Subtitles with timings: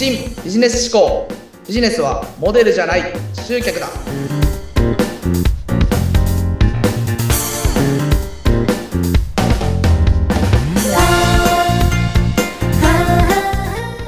[0.00, 1.28] 新ビジネス思考
[1.68, 3.02] ビジネスはモデルじゃない
[3.34, 3.86] 集客だ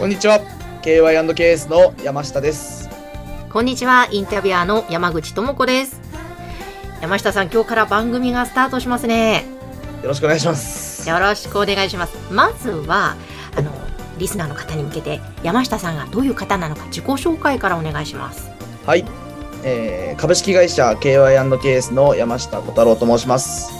[0.00, 0.40] こんにちは
[0.80, 2.88] KY&KS の山下です
[3.50, 6.00] こんにちは、インタビュアーの山口智子です。
[7.02, 9.44] 山下さん、今日から番組がスタートしますね。
[10.02, 12.16] よろしくお願いしますよろしくお願いします。
[12.32, 13.14] まずは、
[13.54, 13.70] あの、
[14.22, 18.50] リスナーの方に向けて、山下さんがどういう方なのか、自己紹介からお願いします。
[18.86, 19.04] はい、
[19.64, 23.72] えー株式会社 KY&KS の山下小太郎と申します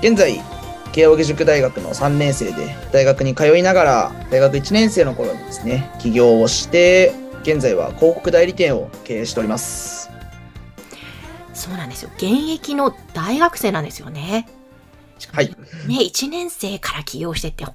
[0.00, 0.40] 現在
[0.92, 10.10] 慶應義塾大学の3年生で大学に通いながら大学1年生の頃にですね起業をして現在は広告代理店を経営しております
[11.58, 12.10] そうなんですよ。
[12.16, 14.48] 現役の大学生なんですよね。
[15.32, 15.48] はい
[15.88, 17.74] ね、1年生から起業してって、本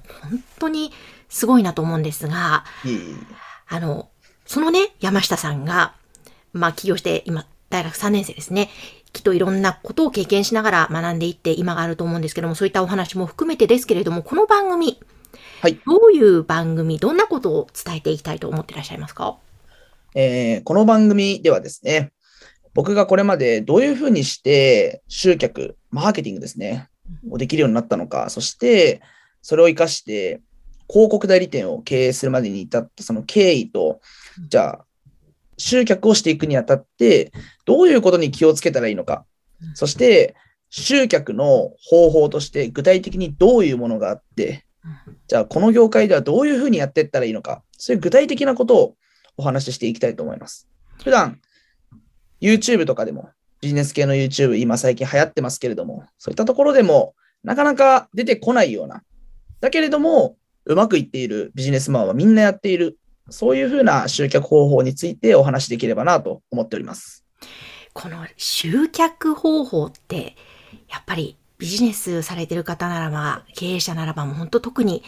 [0.58, 0.90] 当に
[1.34, 2.64] すごいなと思うんですが、
[3.66, 4.08] あの、
[4.46, 5.94] そのね、山下さんが、
[6.52, 8.70] まあ、起業して、今、大学3年生ですね。
[9.12, 15.00] きっといろんなことを経験しながら学んでいって今があると思うんですけども、そういったお話も含めてですけれども、この番組、
[15.60, 15.80] はい。
[15.84, 19.36] どういう番組、どんなことを伝えていきたいと思っていらっしゃいますか？
[20.14, 22.12] えーこの番組ではですね、
[22.74, 26.88] 僕がこれまでどういうふうにして集客、マーケティングですね、
[27.28, 29.02] をできるようになったのか、そして
[29.42, 30.40] それを活かして
[30.88, 34.00] 広告代理店を経営するまでに至ったその経緯と、
[34.48, 34.84] じゃあ、
[35.56, 37.32] 集客をしていくにあたって、
[37.64, 39.24] どういうことに気をつけたらいいのか、
[39.74, 40.34] そして
[40.68, 44.64] 集客の方法として具体的にどういうものがあって、
[45.28, 48.96] じゃあこの業界ではどういうふうにやっていったらいいのか、そういう具体的なことを
[49.36, 50.68] お話ししていきたいと思います。
[51.02, 51.40] 普段、
[52.40, 59.02] YouTube とかでも、ビジネス系の YouTube、今最近流行ってますけれども、そういったところでも、なかなか出てこないような、
[59.60, 62.98] だけれども、うまくいっているビジネスマンはみんなやっている、
[63.30, 67.24] そういうふうな集客方法についてお話しできればなと思っております。
[67.92, 70.36] この集客方法って、
[70.90, 75.02] やっぱりビジネスされてる方ならば、経営者ならばもう本当特に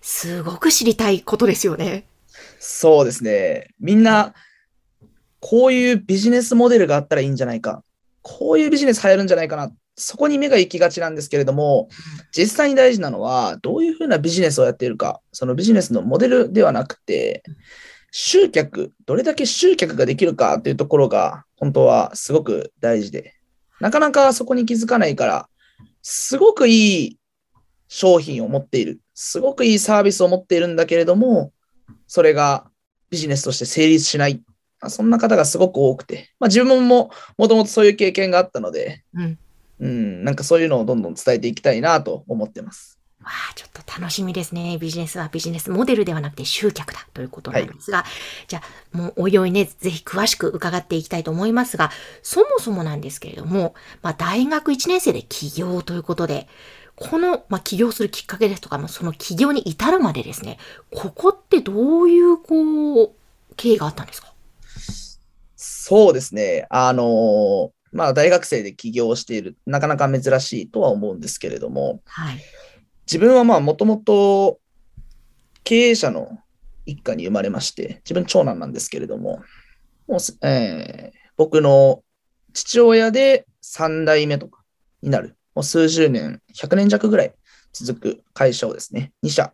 [0.00, 2.06] すごく知りたいことですよね。
[2.58, 3.68] そうですね。
[3.80, 4.34] みんな、
[5.40, 7.82] こういうビジネスモデルがあったらいいんじゃないか。
[8.22, 9.72] こういうビジネス流行るんじゃないかな。
[9.96, 11.88] そこに目が行きがちなんですけれども、
[12.36, 15.20] 実際に大事なのは、どういうふうなビジネスをやっているか。
[15.32, 17.42] そのビジネスのモデルではなくて、
[18.10, 23.34] 集客、どれだけ集客ができるかというところが、本当はすごく大事で、
[23.80, 25.48] なかなかそこに気づかないから、
[26.02, 27.18] すごくいい
[27.88, 29.00] 商品を持っている。
[29.14, 31.52] すごくいいサービスを持っているんだけれども、
[32.06, 32.70] それが
[33.10, 34.42] ビジネスとして成立しない。
[34.88, 39.38] そんな方がすごく多くて、まあ、自分ももともとそういう経験があったので、うん。
[39.80, 42.98] うん、なんかそういうのをどんどん伝えていきたいなと思ってます。
[43.22, 44.78] わあ、ちょっと楽しみですね。
[44.78, 48.04] ビジネスはビジネスモデルではなくて集客だということなんですが、
[48.48, 48.62] じゃ
[48.94, 51.90] あ、もうおいおいね、ぜひ詳しく伺っていきたいと思いますが、
[52.22, 56.48] そもそもなんですけれども、まあ、大学1年生で起業ということで、
[56.96, 60.58] この、まあ、起業するきっかけですとか、まあ、その起業に至るまでですね、
[60.90, 63.12] ここってどういう、こう、
[63.56, 64.32] 経緯があったんですか？
[65.56, 66.66] そうですね。
[66.70, 72.40] あのーまあ大学生で起業している、なかなか珍しいとは思うんですけれども、はい。
[73.06, 74.60] 自分はまあもともと
[75.64, 76.38] 経営者の
[76.86, 79.42] 一家に生まれまして、自分長男なんですけれども、
[80.08, 82.02] もうす、えー僕の
[82.52, 84.62] 父親で3代目とか
[85.02, 87.34] になる、もう数十年、100年弱ぐらい
[87.72, 89.52] 続く会社をですね、2社、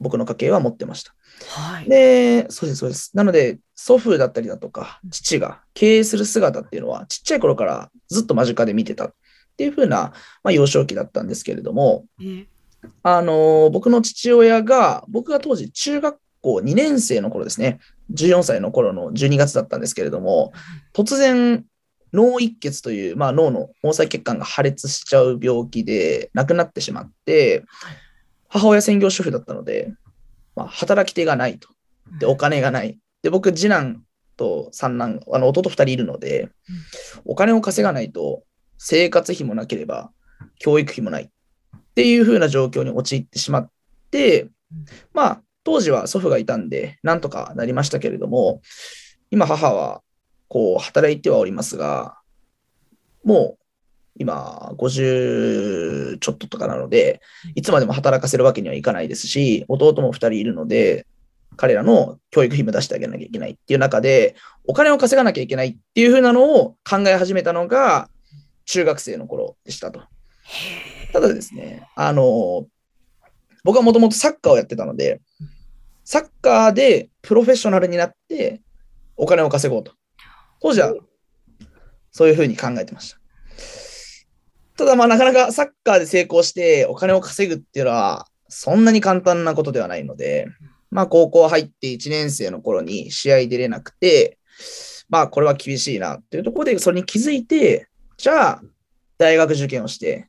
[0.00, 1.14] 僕の家系は持ってました。
[1.48, 1.88] はい。
[1.88, 3.10] で、そうです、そうです。
[3.14, 9.14] なので、祖父だったりだとか、父が経営する姿っていうのは、ちっちゃい頃からずっと間近で見てたっ
[9.56, 10.12] ていう風な、
[10.42, 12.46] まあ、幼少期だったんですけれども、え
[13.02, 17.80] あのー僕の父親が、僕が当時中学校2年生の頃ですね、
[18.14, 20.52] 14歳の頃の12月だったんですけれども、
[20.92, 21.64] 突然、
[22.12, 27.64] 脳一血という、まあ、脳の毛細血管が破裂しちゃう病気で亡くなってしまって、
[28.48, 29.92] 母親専業主婦だったので、
[30.54, 31.68] まあ、働き手がないと。
[32.18, 32.98] で、お金がない。
[33.22, 34.02] で、僕、次男
[34.36, 36.50] と三男、あの弟2人いるので、
[37.24, 38.42] お金を稼がないと
[38.78, 40.10] 生活費もなければ
[40.58, 41.28] 教育費もないっ
[41.94, 43.70] ていう風な状況に陥ってしまっ
[44.10, 44.48] て、
[45.12, 48.60] まあ、当時は祖父がいたんで、なんとかなりましたけれども、
[49.30, 50.02] 今母は、
[50.48, 52.18] こう、働いてはおりますが、
[53.24, 53.65] もう、
[54.18, 57.20] 今、50ちょっととかなので、
[57.54, 61.06] いつまでも働かせるわけにはいかないですし、弟も2人いるので、
[61.56, 64.36] 彼らの教育費も出してあげなきゃいけないっていう中で、
[64.66, 68.08] お金を稼がなきゃいけないっていう風なのを考え始めたのが、
[68.64, 70.02] 中学生の頃でしたと。
[71.12, 72.66] ただですね、あの、
[73.64, 75.20] 僕はもともとサッカーをやってたので、
[76.04, 78.60] サッカーでプロフェッショナルになって
[79.16, 79.92] お金を稼ごうと。
[80.60, 80.94] 当時は
[82.12, 83.18] そういうふうに考えてました。
[84.76, 90.46] ただまあなかなかサッカーで成功してお金を稼ぐっていうのはそんなに簡単なことではないので、
[90.90, 94.38] まあ高校入って1年生の頃に試合出れなくて、
[95.08, 98.62] まあこれは厳しいなっていうところでそれに気づいて、じゃあ
[99.18, 100.28] 大学受験をして、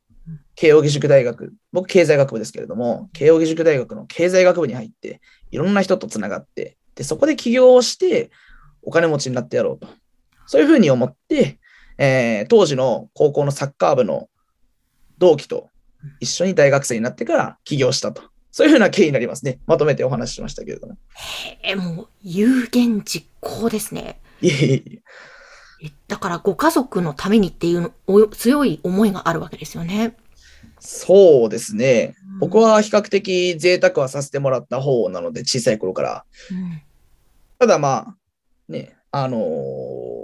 [0.56, 5.22] 慶應義塾大学、僕経済学部ですけれども、慶應義塾大学の経済学部に入って、
[5.52, 8.32] いろんな人とつながって、で、そこで起業をして
[8.82, 9.88] お金持ちになってやろうと。
[10.48, 11.60] そういうふうに思って、
[12.00, 14.30] えー当時の高校のサッカー部の
[15.18, 15.69] 同期と
[16.19, 18.24] 一緒に大学生になってから起業したと。
[18.52, 19.60] そういうふうな経緯になりますね。
[19.68, 20.98] まとめてお話ししましたけれども。
[21.62, 24.19] え、もう、有言実行ですね。
[24.42, 25.02] いえい
[25.84, 27.92] えだから、ご家族のためにっていう
[28.31, 30.16] 強い思いがあるわけですよね。
[30.80, 32.16] そうですね。
[32.40, 36.25] 僕は比較的贅沢はさせてもらった方なので、小さい頃から。
[36.50, 36.81] うん、
[37.60, 38.16] ただまあ、
[38.68, 40.18] ね、あのー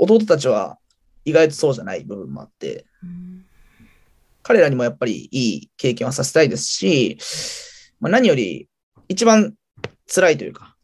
[0.00, 0.78] 弟たちは
[1.24, 3.44] 意外とそうじゃない部分もあって、うん
[4.44, 7.18] 彼らにもやっぱりいい経験はさせたいですし、
[7.98, 8.68] まあ、何より
[9.08, 9.54] 一番
[10.06, 10.76] 辛いというか、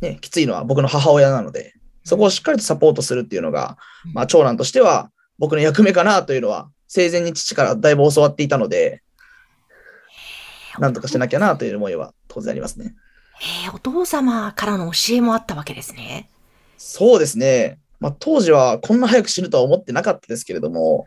[0.00, 1.74] ね、きついのは僕の母親なので、
[2.04, 3.76] そこをしっかりとサポートするっていうのが、
[4.14, 9.02] まあ、長男としては僕の役目かなというのは、生前に父からだいぶ教わっていたので、
[10.78, 12.94] なんとかしなきゃなという思いは当然ありますね。
[13.66, 16.30] えーお父様からの教えもあったわけですね。
[16.76, 17.80] そうですね。
[17.98, 21.06] まあ、当時はこんな早く死ぬとは思ってなかったですけれども、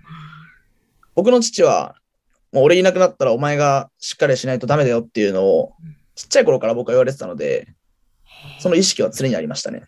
[1.17, 1.95] 僕の父は、
[2.53, 7.73] もう俺いなくなったらお前がしっかりしないとダメだよっていうのをうん、ちっちゃい頃から僕は言われてたので、
[8.59, 9.83] その意識は常にありましたね。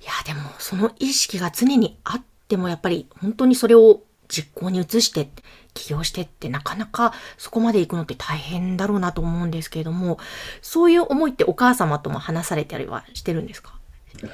[0.00, 5.28] いや、でも、その意識が常にあっても、やっぱり、本当にそれを実行に移して、
[5.74, 10.18] 起業してって、なかなかそこまで行くのって大変だろうなと思うんですけれども、
[10.62, 13.78] そういう思いってお母様とも話されたりはしてるんですか？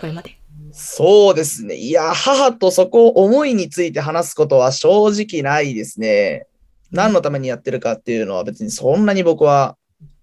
[0.00, 0.38] これまで。
[0.78, 1.74] そうですね。
[1.74, 6.46] いや、母とそこ、思いについて話すことは正直ないですね。
[6.92, 9.76] 何のためにやってるかっていうのは別にそんなに僕は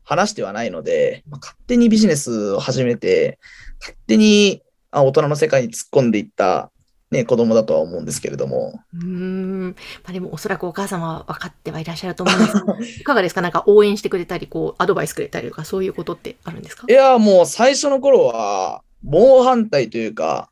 [0.04, 3.40] 話してはないので、まあ勝手にビジネスを始めて、
[3.80, 4.62] 勝手に
[4.92, 6.70] あ大人の世界に突っ込んでいった、
[7.10, 8.80] ね、子供だとは思うんですけれども。
[8.94, 9.70] うーん。
[10.04, 13.42] まあでもおそらくお母様は分かってはいらっしゃると思うんですが、 いかがですか？
[13.42, 16.86] なんか応援してくれたり、こう、アドバイスくれたりとか、そういうことってあるんですか？
[16.88, 20.50] いや、もう最初の頃は、猛反対というか、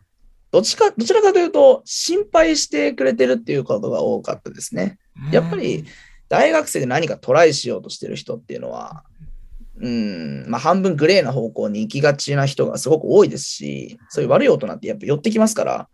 [0.52, 4.98] どっちか、どちらかというと、心配してくれてるっていうことが多かったですね。
[5.32, 5.86] やっぱり、
[6.28, 9.04] 大学生で何かトライしようとしてる人っていうのは、
[9.82, 15.90] うん、まあ半分グレーな方向に行きがちな人がすごく多いですし、そういう悪い大人ってやっぱ寄ってきますから、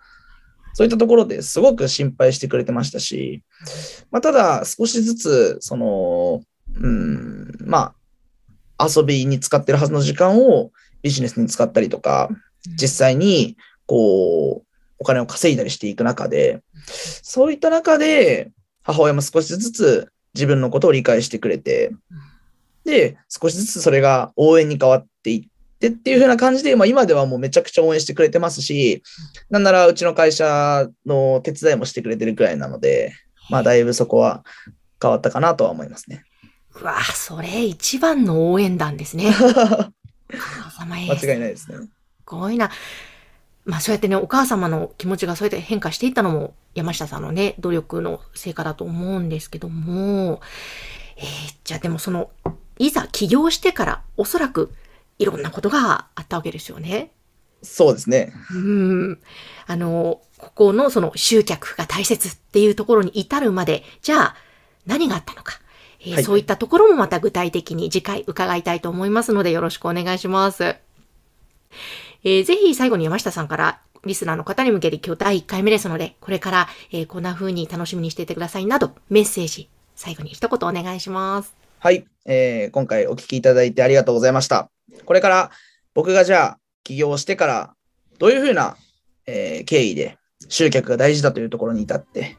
[0.74, 3.44] そういったところですごく心配してくれてましたし、
[4.12, 6.42] まあただ少しずつ、その、
[6.80, 7.96] うん、ま
[8.78, 10.72] あ、遊びに使ってるはずの時間を
[11.02, 12.30] ビジネスに使ったりとか、
[12.66, 14.68] 実際に、こう、
[15.00, 16.62] お金を稼いだりしていく中で、
[17.22, 18.52] そういった中で、
[18.84, 21.92] 母親も少しずつ自分のことを理解してくれて、
[22.86, 25.42] で、少しずつそれが応援に変わっていっ
[25.80, 29.04] てっていう風な感じで、まあ今ではもうめちゃくちゃ応援してくれてますし、
[29.50, 33.14] なんならうちの会社の手伝いもしてくれてるくらいなので、
[33.50, 34.44] まあだいぶそこは
[35.02, 36.24] 変わったかなとは思いますね。
[36.80, 39.34] うわそれ一番の応援団ですね。
[41.12, 41.78] 間違いないですね。
[42.28, 42.70] すごいな。
[43.64, 50.42] まあそうやってね、お母様の気持ちがそうやって変化していったのも山下さんのね、努力の成果だと思うんですけども、
[51.18, 51.26] えー
[51.64, 52.30] じゃあでもその、
[52.80, 54.74] いざ起業してからおそらく
[55.20, 57.12] いろんなことがあったわけですよね。
[57.64, 58.34] そうですね。
[58.52, 59.20] うん。
[59.66, 64.36] あの、ここのその集客が大切っていうところに至るまで、じゃあ
[64.86, 65.60] 何があったのか。
[66.00, 70.76] えーはいそういったところもまた具体的に次回伺いたいと思いますのでよろしくお願いします。
[72.28, 81.56] えーぜひ最後に山下さんからリスナーの方に向けて今日第1回目ですので、これから、えーこんな風に楽しみにしていてくださいなど、メッセージ、最後に一言お願いします。
[81.80, 84.70] はい、えー今回お聞きいただいてありがとうございました。
[85.06, 85.52] これから
[85.94, 87.74] 僕がじゃあ起業してから
[88.20, 88.76] どういうふうな、
[89.26, 90.18] えー経緯で
[90.50, 92.36] 集客が大事だというところに至って、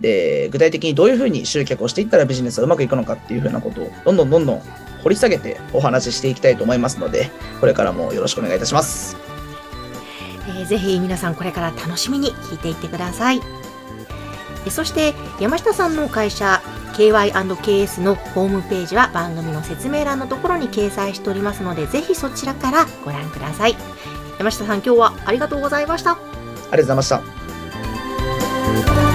[0.00, 4.62] で、具体的にどういうふうに集客をしていったらビジネスがうまくいくのかっていうふうなことをどんどんどんどん
[5.08, 9.16] 掘り下げてお話ししていきたいと思いますので、これからもよろしくお願いいたします。
[10.48, 13.40] えーぜひ皆さんこれから楽しみに聞いていってください。
[14.66, 16.60] えそして山下さんの会社
[16.94, 23.76] KY&KS のホームページは番組の説明欄のところに掲載しておりますのでぜひそちらからご覧ください。
[24.38, 26.12] 山下さん今日はありがとうございました。
[26.12, 27.22] ありがとうございま
[28.84, 29.07] した。